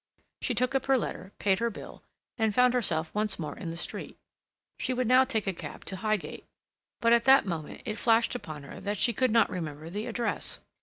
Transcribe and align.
She 0.41 0.55
took 0.55 0.73
up 0.73 0.85
her 0.87 0.97
letter, 0.97 1.31
paid 1.37 1.59
her 1.59 1.69
bill, 1.69 2.01
and 2.35 2.55
found 2.55 2.73
herself 2.73 3.13
once 3.13 3.37
more 3.37 3.55
in 3.55 3.69
the 3.69 3.77
street. 3.77 4.17
She 4.79 4.95
would 4.95 5.05
now 5.05 5.25
take 5.25 5.45
a 5.45 5.53
cab 5.53 5.85
to 5.85 5.95
Highgate. 5.97 6.47
But 7.01 7.13
at 7.13 7.25
that 7.25 7.45
moment 7.45 7.83
it 7.85 7.99
flashed 7.99 8.33
upon 8.33 8.63
her 8.63 8.79
that 8.79 8.97
she 8.97 9.13
could 9.13 9.29
not 9.29 9.51
remember 9.51 9.91
the 9.91 10.07
address. 10.07 10.59